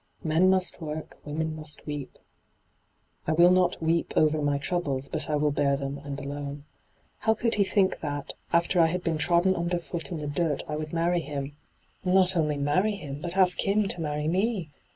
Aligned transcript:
'"Men 0.23 0.49
must 0.49 0.81
work, 0.81 1.19
women 1.25 1.55
must 1.55 1.85
weep." 1.85 2.17
I 3.27 3.33
will 3.33 3.51
not" 3.51 3.79
weep" 3.83 4.13
over 4.17 4.41
my 4.41 4.57
troubles, 4.57 5.07
but 5.09 5.29
I 5.29 5.35
will 5.35 5.51
bear 5.51 5.77
them, 5.77 5.99
and 5.99 6.19
alone. 6.19 6.65
How 7.19 7.35
could 7.35 7.53
he 7.53 7.63
think 7.63 7.99
that, 7.99 8.33
after 8.51 8.79
I 8.81 8.87
had 8.87 9.03
been 9.03 9.19
trodden 9.19 9.55
underfoot 9.55 10.09
in 10.11 10.17
the 10.17 10.25
dirt, 10.25 10.63
I 10.67 10.75
would 10.75 10.91
marry 10.91 11.19
him— 11.19 11.55
not 12.03 12.35
only 12.35 12.57
marry 12.57 12.93
him, 12.95 13.21
but 13.21 13.37
ask 13.37 13.59
him 13.61 13.87
to 13.89 14.01
marry 14.01 14.27
me 14.27 14.71